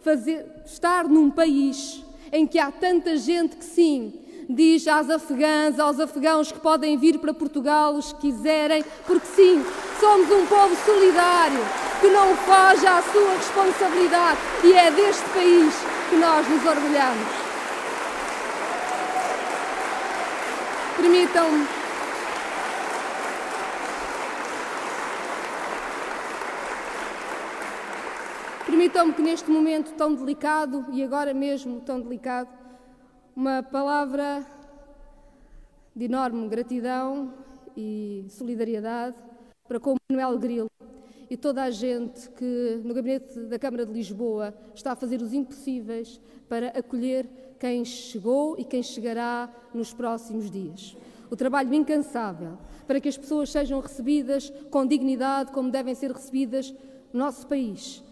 [0.00, 4.10] fazer, estar num país em que há tanta gente que sim,
[4.48, 9.64] diz às afegãs, aos afegãos que podem vir para Portugal os que quiserem, porque sim,
[9.98, 11.60] somos um povo solidário,
[12.00, 15.74] que não foge à sua responsabilidade e é deste país
[16.08, 17.28] que nós nos orgulhamos.
[20.96, 21.66] Permitam-me
[28.66, 32.48] Permitam-me que neste momento tão delicado, e agora mesmo tão delicado,
[33.36, 34.46] uma palavra
[35.94, 37.34] de enorme gratidão
[37.76, 39.14] e solidariedade
[39.68, 40.70] para com Manuel Grilo
[41.28, 45.34] e toda a gente que no gabinete da Câmara de Lisboa está a fazer os
[45.34, 46.18] impossíveis
[46.48, 47.28] para acolher
[47.60, 50.96] quem chegou e quem chegará nos próximos dias.
[51.30, 56.74] O trabalho incansável para que as pessoas sejam recebidas com dignidade como devem ser recebidas
[57.12, 58.02] no nosso país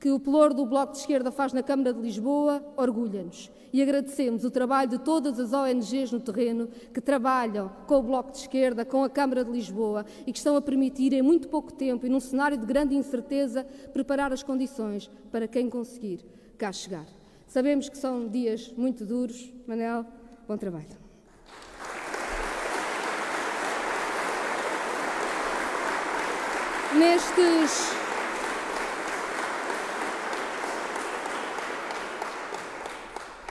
[0.00, 3.50] que o pelour do Bloco de Esquerda faz na Câmara de Lisboa orgulha-nos.
[3.72, 8.32] E agradecemos o trabalho de todas as ONGs no terreno que trabalham com o Bloco
[8.32, 11.72] de Esquerda, com a Câmara de Lisboa e que estão a permitir, em muito pouco
[11.72, 16.24] tempo e num cenário de grande incerteza, preparar as condições para quem conseguir
[16.56, 17.06] cá chegar.
[17.46, 19.52] Sabemos que são dias muito duros.
[19.66, 20.06] Manel,
[20.46, 20.86] bom trabalho.
[26.94, 28.07] Nestes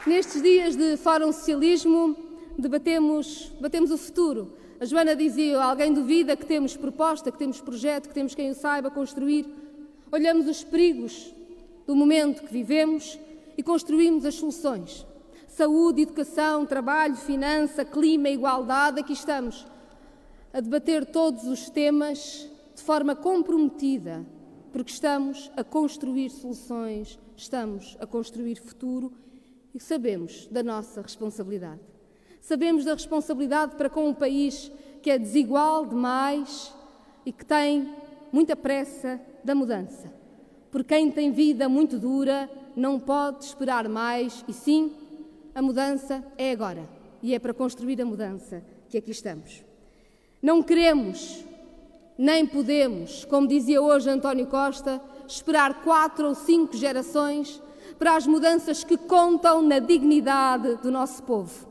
[0.08, 2.15] Nestes dias de Fórum Socialismo,
[2.58, 3.52] debatemos,
[3.91, 4.54] o futuro.
[4.80, 8.56] A Joana dizia: alguém duvida que temos proposta, que temos projeto, que temos quem o
[8.56, 9.46] saiba construir.
[10.10, 11.36] Olhamos os perigos
[11.86, 13.20] do momento que vivemos
[13.58, 15.06] e construímos as soluções.
[15.46, 19.67] Saúde, educação, trabalho, finança, clima, igualdade, aqui estamos
[20.54, 24.26] a debater todos os temas de forma comprometida,
[24.72, 29.12] porque estamos a construir soluções, estamos a construir futuro
[29.77, 31.79] e sabemos da nossa responsabilidade.
[32.41, 34.71] Sabemos da responsabilidade para com um país
[35.03, 36.73] que é desigual demais
[37.23, 37.93] e que tem
[38.31, 40.11] muita pressa da mudança.
[40.71, 44.91] Por quem tem vida muito dura, não pode esperar mais e sim,
[45.53, 46.89] a mudança é agora
[47.21, 49.63] e é para construir a mudança que aqui estamos.
[50.41, 51.45] Não queremos,
[52.17, 57.61] nem podemos, como dizia hoje António Costa, esperar quatro ou cinco gerações
[57.97, 61.67] para as mudanças que contam na dignidade do nosso povo.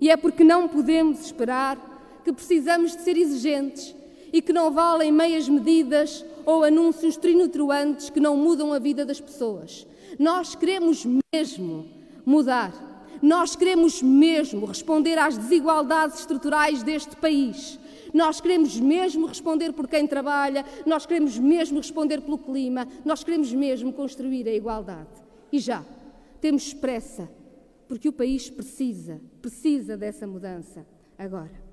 [0.00, 3.94] E é porque não podemos esperar que precisamos de ser exigentes
[4.32, 9.20] e que não valem meias medidas ou anúncios trinutruantes que não mudam a vida das
[9.20, 9.86] pessoas.
[10.18, 11.86] Nós queremos mesmo
[12.24, 12.72] mudar.
[13.22, 17.78] Nós queremos mesmo responder às desigualdades estruturais deste país.
[18.12, 23.52] Nós queremos mesmo responder por quem trabalha, nós queremos mesmo responder pelo clima, nós queremos
[23.52, 25.25] mesmo construir a igualdade.
[25.52, 25.84] E já,
[26.40, 27.28] temos pressa,
[27.88, 30.86] porque o país precisa, precisa dessa mudança
[31.18, 31.64] agora.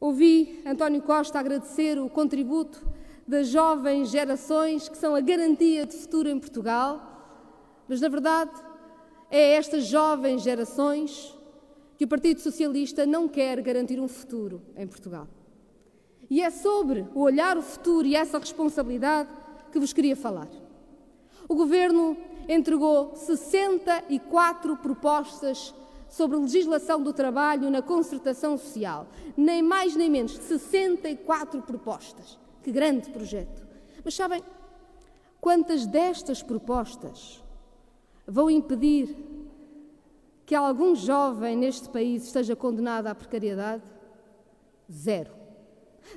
[0.00, 2.84] Ouvi António Costa agradecer o contributo
[3.26, 8.52] das jovens gerações que são a garantia de futuro em Portugal, mas na verdade
[9.30, 11.34] é estas jovens gerações
[11.96, 15.28] que o Partido Socialista não quer garantir um futuro em Portugal.
[16.28, 19.30] E é sobre o olhar o futuro e essa responsabilidade
[19.72, 20.48] que vos queria falar.
[21.48, 22.16] O Governo
[22.48, 25.74] entregou 64 propostas
[26.08, 29.08] sobre legislação do trabalho na concertação social.
[29.36, 32.38] Nem mais nem menos, 64 propostas.
[32.62, 33.66] Que grande projeto.
[34.04, 34.42] Mas sabem
[35.40, 37.42] quantas destas propostas
[38.26, 39.16] vão impedir
[40.46, 43.82] que algum jovem neste país esteja condenado à precariedade?
[44.90, 45.43] Zero.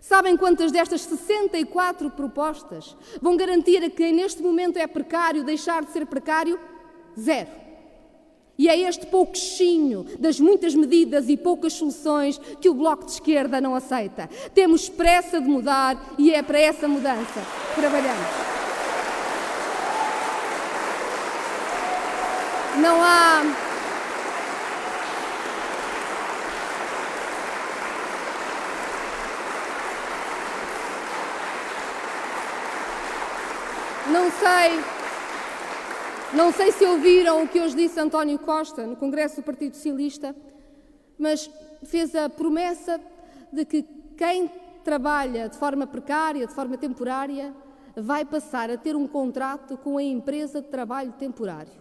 [0.01, 5.91] Sabem quantas destas 64 propostas vão garantir a quem neste momento é precário deixar de
[5.91, 6.59] ser precário?
[7.19, 7.49] Zero.
[8.57, 13.61] E é este pouquinho das muitas medidas e poucas soluções que o Bloco de Esquerda
[13.61, 14.27] não aceita.
[14.53, 18.27] Temos pressa de mudar e é para essa mudança que trabalhamos.
[22.81, 23.66] Não há
[34.11, 34.79] Não sei,
[36.33, 40.33] não sei se ouviram o que hoje disse António Costa no Congresso do Partido Socialista,
[41.19, 41.49] mas
[41.83, 43.01] fez a promessa
[43.51, 43.83] de que
[44.15, 44.49] quem
[44.81, 47.53] trabalha de forma precária, de forma temporária,
[47.97, 51.73] vai passar a ter um contrato com a empresa de trabalho temporário.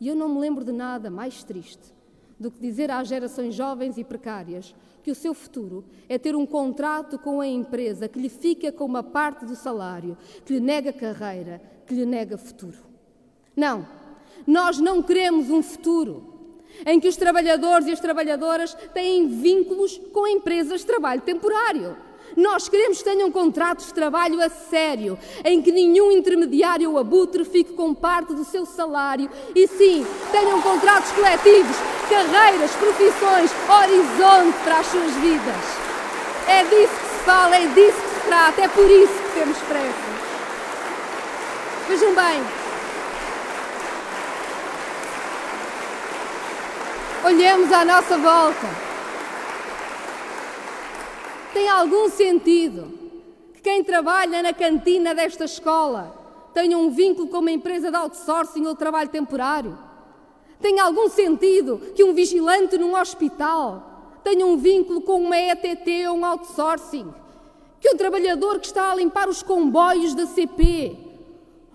[0.00, 1.97] E eu não me lembro de nada mais triste
[2.38, 6.46] do que dizer às gerações jovens e precárias que o seu futuro é ter um
[6.46, 10.92] contrato com a empresa que lhe fica com uma parte do salário, que lhe nega
[10.92, 12.78] carreira, que lhe nega futuro.
[13.56, 13.86] Não,
[14.46, 16.34] nós não queremos um futuro
[16.86, 21.96] em que os trabalhadores e as trabalhadoras têm vínculos com empresas de trabalho temporário.
[22.36, 27.44] Nós queremos que tenham contratos de trabalho a sério, em que nenhum intermediário ou abutre
[27.44, 31.76] fique com parte do seu salário e sim, tenham contratos coletivos,
[32.08, 35.56] carreiras, profissões, horizonte para as suas vidas.
[36.46, 39.58] É disso que se fala, é disso que se trata, é por isso que temos
[39.58, 40.18] pressa.
[41.88, 42.42] Vejam bem,
[47.24, 48.87] olhemos à nossa volta
[51.52, 52.92] tem algum sentido
[53.54, 56.14] que quem trabalha na cantina desta escola
[56.52, 59.78] tenha um vínculo com uma empresa de outsourcing ou trabalho temporário?
[60.60, 66.16] Tem algum sentido que um vigilante num hospital tenha um vínculo com uma ETT ou
[66.16, 67.12] um outsourcing?
[67.80, 70.96] Que um trabalhador que está a limpar os comboios da CP?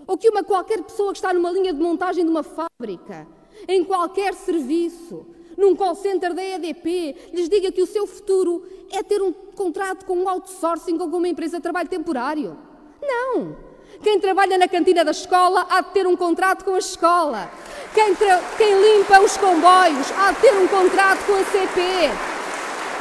[0.05, 3.25] Ou que uma qualquer pessoa que está numa linha de montagem de uma fábrica,
[3.67, 5.25] em qualquer serviço,
[5.57, 10.05] num call center da EDP, lhes diga que o seu futuro é ter um contrato
[10.05, 12.57] com um outsourcing ou com uma empresa de trabalho temporário.
[13.01, 13.55] Não!
[14.01, 17.49] Quem trabalha na cantina da escola há de ter um contrato com a escola.
[17.93, 18.15] Quem,
[18.57, 22.11] quem limpa os comboios há de ter um contrato com a CP.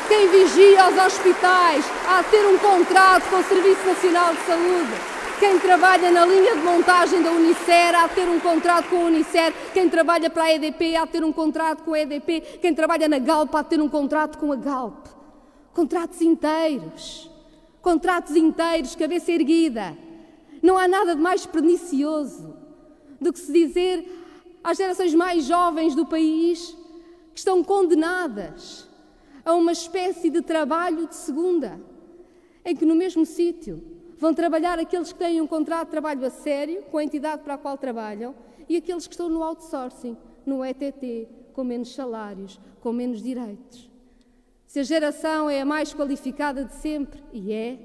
[0.09, 5.12] Quem vigia os hospitais há de ter um contrato com o Serviço Nacional de Saúde.
[5.43, 9.05] Quem trabalha na linha de montagem da Unicer há de ter um contrato com a
[9.07, 9.53] Unicer.
[9.75, 12.61] Quem trabalha para a EDP há de ter um contrato com a EDP.
[12.61, 15.05] Quem trabalha na Galp há de ter um contrato com a Galp.
[15.75, 17.29] Contratos inteiros.
[17.81, 19.99] Contratos inteiros, cabeça erguida.
[20.63, 22.55] Não há nada de mais pernicioso
[23.21, 24.09] do que se dizer
[24.63, 26.77] às gerações mais jovens do país
[27.33, 28.89] que estão condenadas
[29.45, 31.81] a uma espécie de trabalho de segunda,
[32.65, 33.92] em que no mesmo sítio
[34.23, 37.55] Vão trabalhar aqueles que têm um contrato de trabalho a sério com a entidade para
[37.55, 38.37] a qual trabalham
[38.69, 40.17] e aqueles que estão no outsourcing,
[40.47, 43.91] no ETT, com menos salários, com menos direitos.
[44.65, 47.81] Se a geração é a mais qualificada de sempre, e é,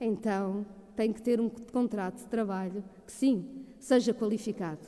[0.00, 0.64] então
[0.94, 3.44] tem que ter um contrato de trabalho que, sim,
[3.80, 4.86] seja qualificado.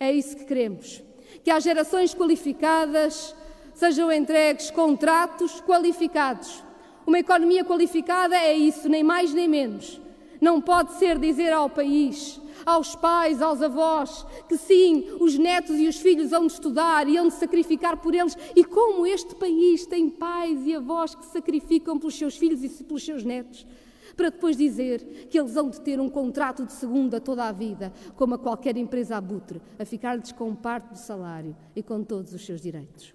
[0.00, 1.04] É isso que queremos.
[1.42, 3.36] Que às gerações qualificadas
[3.74, 6.64] sejam entregues contratos qualificados.
[7.06, 10.02] Uma economia qualificada é isso, nem mais nem menos.
[10.44, 15.88] Não pode ser dizer ao país, aos pais, aos avós, que sim, os netos e
[15.88, 18.36] os filhos hão de estudar e hão de sacrificar por eles.
[18.54, 23.02] E como este país tem pais e avós que sacrificam pelos seus filhos e pelos
[23.02, 23.66] seus netos,
[24.14, 27.90] para depois dizer que eles hão de ter um contrato de segunda toda a vida,
[28.14, 32.44] como a qualquer empresa abutre, a ficar-lhes com parte do salário e com todos os
[32.44, 33.14] seus direitos.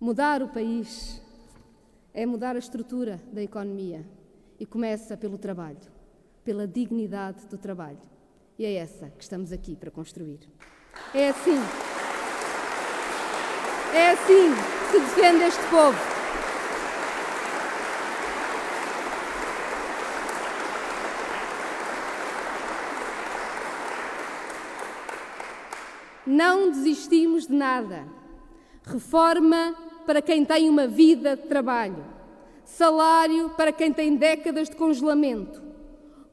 [0.00, 1.20] Mudar o país
[2.14, 4.02] é mudar a estrutura da economia
[4.62, 5.80] e começa pelo trabalho,
[6.44, 7.98] pela dignidade do trabalho.
[8.56, 10.38] E é essa que estamos aqui para construir.
[11.12, 11.58] É assim.
[13.92, 14.54] É assim
[14.88, 15.98] que se defende este povo.
[26.24, 28.06] Não desistimos de nada.
[28.84, 29.74] Reforma
[30.06, 32.21] para quem tem uma vida de trabalho
[32.64, 35.62] salário para quem tem décadas de congelamento,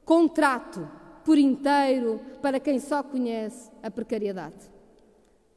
[0.05, 0.89] contrato
[1.23, 4.69] por inteiro para quem só conhece a precariedade.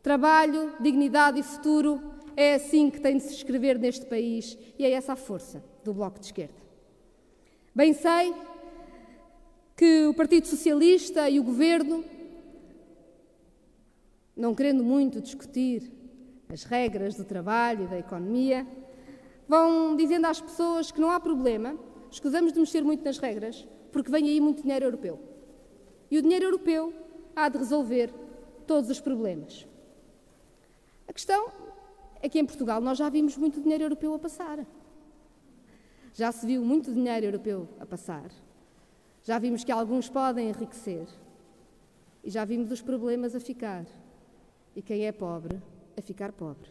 [0.03, 2.03] Trabalho, dignidade e futuro
[2.37, 5.95] é assim que tem de se escrever neste país e é essa a força do
[5.95, 6.61] Bloco de Esquerda.
[7.75, 8.35] Bem sei
[9.77, 12.05] que o Partido Socialista e o Governo,
[14.37, 15.91] não querendo muito discutir
[16.49, 18.67] as regras do trabalho e da economia,
[19.49, 21.79] vão dizendo às pessoas que não há problema,
[22.11, 25.21] escusamos de mexer muito nas regras, porque vem aí muito dinheiro europeu.
[26.11, 26.93] E o dinheiro europeu
[27.35, 28.13] há de resolver
[28.67, 29.67] todos os problemas.
[31.09, 31.51] A questão
[32.21, 34.65] é que em Portugal nós já vimos muito dinheiro europeu a passar.
[36.15, 38.31] Já se viu muito dinheiro europeu a passar.
[39.23, 41.07] Já vimos que alguns podem enriquecer.
[42.23, 43.85] E já vimos os problemas a ficar.
[44.77, 45.61] E quem é pobre,
[45.97, 46.71] a ficar pobre.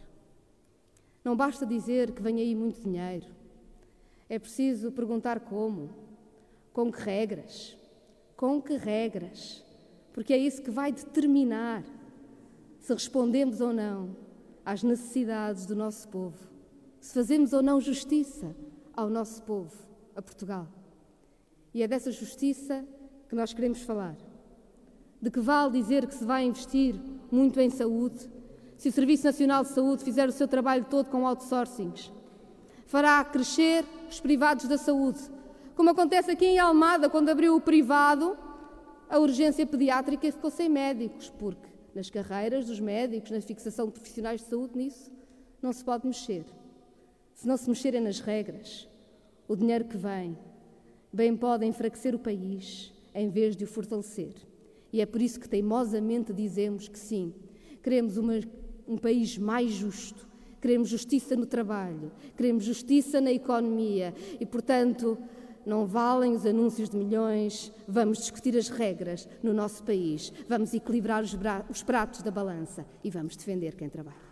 [1.23, 3.27] Não basta dizer que vem aí muito dinheiro.
[4.27, 5.89] É preciso perguntar como,
[6.73, 7.77] com que regras,
[8.35, 9.63] com que regras,
[10.13, 11.83] porque é isso que vai determinar
[12.79, 14.15] se respondemos ou não
[14.65, 16.37] às necessidades do nosso povo,
[16.99, 18.55] se fazemos ou não justiça
[18.93, 19.75] ao nosso povo,
[20.15, 20.67] a Portugal.
[21.73, 22.85] E é dessa justiça
[23.29, 24.17] que nós queremos falar.
[25.21, 26.95] De que vale dizer que se vai investir
[27.31, 28.29] muito em saúde
[28.81, 32.11] se o Serviço Nacional de Saúde fizer o seu trabalho todo com outsourcings.
[32.87, 35.19] Fará crescer os privados da saúde.
[35.75, 38.35] Como acontece aqui em Almada, quando abriu o privado,
[39.07, 44.41] a urgência pediátrica ficou sem médicos, porque nas carreiras dos médicos, na fixação de profissionais
[44.41, 45.11] de saúde, nisso
[45.61, 46.43] não se pode mexer.
[47.35, 48.89] Se não se mexerem nas regras,
[49.47, 50.35] o dinheiro que vem,
[51.13, 54.33] bem pode enfraquecer o país em vez de o fortalecer.
[54.91, 57.31] E é por isso que teimosamente dizemos que sim,
[57.83, 58.39] queremos uma
[58.91, 60.27] um país mais justo.
[60.59, 65.17] Queremos justiça no trabalho, queremos justiça na economia e, portanto,
[65.65, 67.71] não valem os anúncios de milhões.
[67.87, 71.35] Vamos discutir as regras no nosso país, vamos equilibrar os,
[71.69, 74.31] os pratos da balança e vamos defender quem trabalha.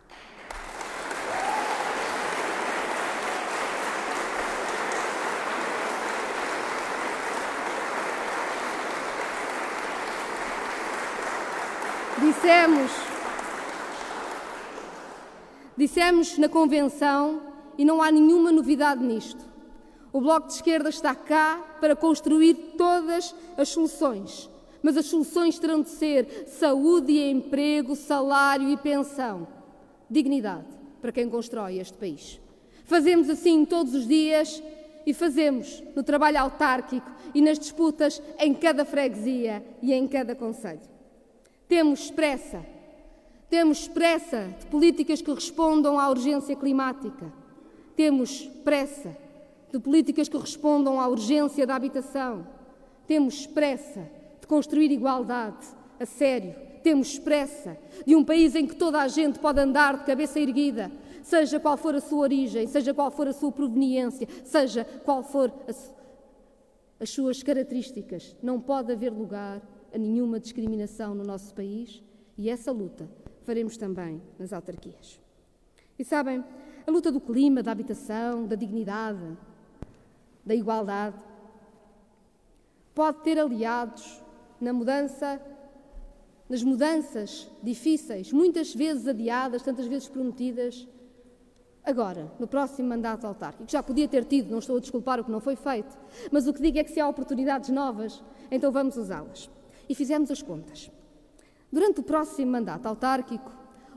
[12.22, 13.09] Dissemos
[15.80, 17.41] Dissemos na convenção
[17.77, 19.45] e não há nenhuma novidade nisto.
[20.11, 24.49] O Bloco de Esquerda está cá para construir todas as soluções,
[24.84, 29.47] mas as soluções terão de ser saúde e emprego, salário e pensão.
[30.09, 30.67] Dignidade
[31.01, 32.41] para quem constrói este país.
[32.84, 34.61] Fazemos assim todos os dias
[35.05, 40.82] e fazemos no trabalho autárquico e nas disputas em cada freguesia e em cada conselho.
[41.69, 42.65] Temos pressa
[43.50, 47.34] temos pressa de políticas que respondam à urgência climática.
[47.95, 49.18] Temos pressa
[49.72, 52.47] de políticas que respondam à urgência da habitação.
[53.08, 54.08] Temos pressa
[54.39, 55.66] de construir igualdade
[56.00, 56.54] a sério.
[56.84, 57.76] Temos pressa
[58.06, 60.91] de um país em que toda a gente pode andar de cabeça erguida,
[61.24, 65.52] seja qual for a sua origem, seja qual for a sua proveniência, seja qual for
[65.68, 68.36] as suas características.
[68.43, 69.60] Não pode haver lugar
[69.93, 72.02] a nenhuma discriminação no nosso país
[72.38, 73.10] e essa luta
[73.43, 75.19] faremos também nas autarquias.
[75.97, 76.43] E sabem,
[76.85, 79.37] a luta do clima, da habitação, da dignidade,
[80.45, 81.17] da igualdade,
[82.95, 84.21] pode ter aliados
[84.59, 85.41] na mudança,
[86.49, 90.87] nas mudanças difíceis, muitas vezes adiadas, tantas vezes prometidas,
[91.83, 93.69] agora, no próximo mandato autárquico.
[93.69, 95.97] Já podia ter tido, não estou a desculpar o que não foi feito,
[96.31, 99.49] mas o que digo é que se há oportunidades novas, então vamos usá-las.
[99.87, 100.91] E fizemos as contas.
[101.72, 103.51] Durante o próximo mandato autárquico,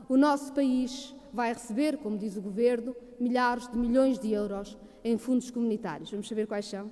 [0.07, 5.17] o nosso país vai receber, como diz o Governo, milhares de milhões de euros em
[5.17, 6.11] fundos comunitários.
[6.11, 6.91] Vamos saber quais são?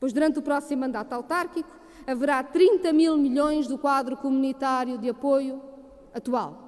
[0.00, 1.70] Pois durante o próximo mandato autárquico
[2.04, 5.62] haverá 30 mil milhões do quadro comunitário de apoio
[6.12, 6.64] atual.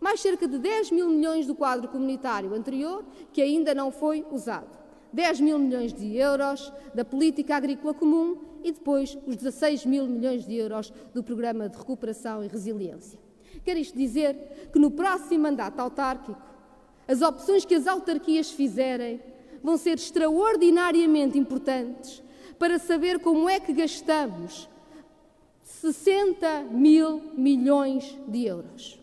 [0.00, 4.78] Mais cerca de 10 mil milhões do quadro comunitário anterior, que ainda não foi usado.
[5.12, 10.46] 10 mil milhões de euros da política agrícola comum e depois os 16 mil milhões
[10.46, 13.18] de euros do Programa de Recuperação e Resiliência.
[13.64, 16.40] Quer isto dizer que no próximo mandato autárquico,
[17.06, 19.20] as opções que as autarquias fizerem
[19.62, 22.22] vão ser extraordinariamente importantes
[22.58, 24.68] para saber como é que gastamos
[25.62, 29.00] 60 mil milhões de euros.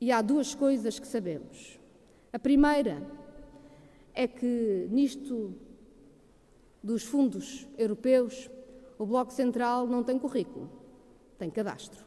[0.00, 1.78] E há duas coisas que sabemos.
[2.32, 3.02] A primeira
[4.14, 5.54] é que nisto
[6.86, 8.48] dos fundos europeus,
[8.96, 10.70] o Bloco Central não tem currículo,
[11.36, 12.04] tem cadastro.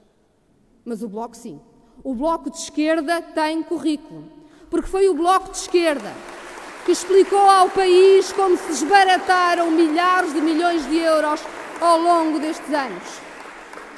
[0.86, 1.60] Mas o Bloco sim.
[2.02, 4.24] O Bloco de Esquerda tem currículo,
[4.70, 6.14] porque foi o Bloco de Esquerda
[6.86, 11.42] que explicou ao país como se desbarataram milhares de milhões de euros
[11.82, 13.20] ao longo destes anos.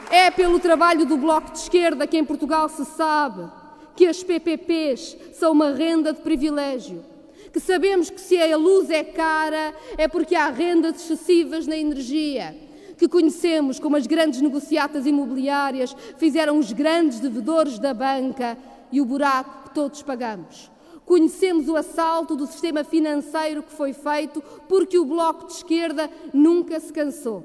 [0.09, 3.47] É pelo trabalho do Bloco de Esquerda que em Portugal se sabe
[3.95, 7.11] que as PPPs são uma renda de privilégio
[7.51, 12.55] que sabemos que se a luz é cara é porque há rendas excessivas na energia,
[12.97, 18.57] que conhecemos como as grandes negociatas imobiliárias fizeram os grandes devedores da banca
[18.91, 20.71] e o buraco que todos pagamos.
[21.05, 26.79] Conhecemos o assalto do sistema financeiro que foi feito porque o Bloco de Esquerda nunca
[26.79, 27.43] se cansou.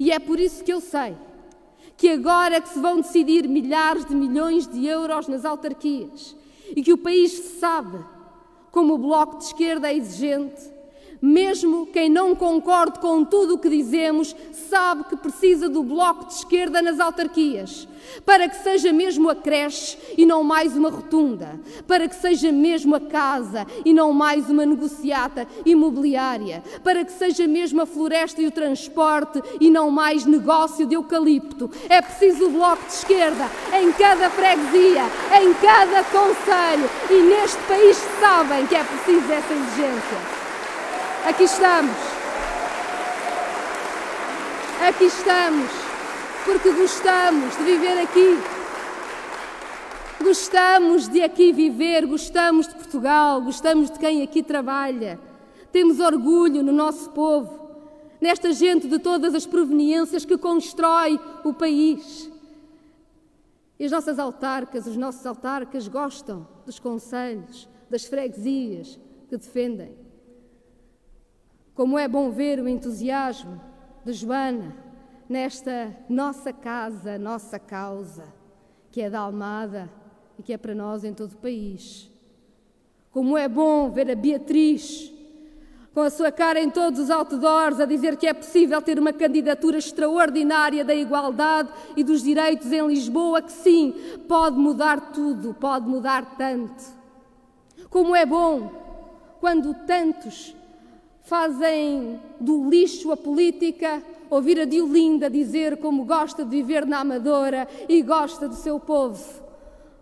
[0.00, 1.14] E é por isso que eu sei
[1.96, 6.36] que agora que se vão decidir milhares de milhões de euros nas autarquias
[6.74, 7.98] e que o país sabe
[8.70, 10.77] como o Bloco de Esquerda é exigente,
[11.20, 14.34] mesmo quem não concorde com tudo o que dizemos,
[14.68, 17.88] sabe que precisa do Bloco de Esquerda nas autarquias,
[18.24, 22.94] para que seja mesmo a creche e não mais uma rotunda, para que seja mesmo
[22.94, 28.46] a casa e não mais uma negociata imobiliária, para que seja mesmo a floresta e
[28.46, 31.70] o transporte e não mais negócio de eucalipto.
[31.88, 35.04] É preciso o Bloco de Esquerda em cada freguesia,
[35.40, 40.37] em cada conselho e neste país sabem que é preciso essa exigência.
[41.28, 41.96] Aqui estamos.
[44.88, 45.70] Aqui estamos.
[46.46, 48.38] Porque gostamos de viver aqui.
[50.24, 55.20] Gostamos de aqui viver, gostamos de Portugal, gostamos de quem aqui trabalha.
[55.70, 57.76] Temos orgulho no nosso povo,
[58.18, 62.30] nesta gente de todas as proveniências que constrói o país.
[63.78, 68.98] E as nossas autarcas, os nossos autarcas gostam dos conselhos, das freguesias
[69.28, 69.97] que defendem.
[71.78, 73.60] Como é bom ver o entusiasmo
[74.04, 74.74] de Joana
[75.28, 78.24] nesta nossa casa, nossa causa,
[78.90, 79.88] que é da Almada
[80.36, 82.10] e que é para nós em todo o país.
[83.12, 85.12] Como é bom ver a Beatriz
[85.94, 89.12] com a sua cara em todos os outdoors a dizer que é possível ter uma
[89.12, 93.94] candidatura extraordinária da igualdade e dos direitos em Lisboa, que sim,
[94.26, 96.82] pode mudar tudo, pode mudar tanto.
[97.88, 98.68] Como é bom
[99.38, 100.57] quando tantos
[101.28, 107.68] fazem do lixo a política, ouvir a Diolinda dizer como gosta de viver na Amadora
[107.86, 109.42] e gosta do seu povo.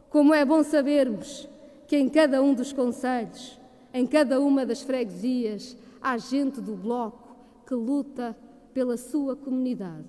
[0.08, 1.48] Como é bom sabermos
[1.88, 3.58] que em cada um dos conselhos,
[3.92, 8.36] em cada uma das freguesias, há gente do Bloco que luta
[8.72, 10.06] pela sua comunidade,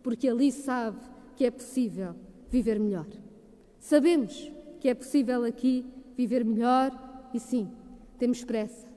[0.00, 0.98] porque ali sabe
[1.34, 2.14] que é possível
[2.48, 3.06] viver melhor.
[3.80, 5.84] Sabemos que é possível aqui
[6.16, 6.92] viver melhor
[7.34, 7.68] e sim,
[8.16, 8.91] temos pressa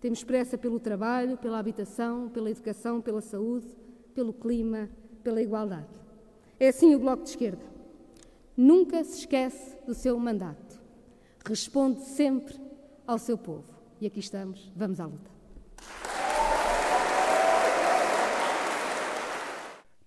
[0.00, 3.66] temos pressa pelo trabalho, pela habitação, pela educação, pela saúde,
[4.14, 4.88] pelo clima,
[5.22, 5.88] pela igualdade.
[6.58, 7.64] É assim o Bloco de Esquerda.
[8.56, 10.80] Nunca se esquece do seu mandato.
[11.44, 12.58] Responde sempre
[13.06, 13.64] ao seu povo.
[14.00, 15.39] E aqui estamos, vamos à luta.